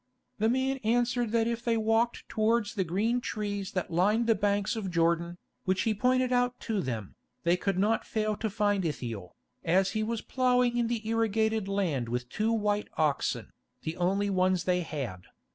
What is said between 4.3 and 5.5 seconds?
banks of Jordan,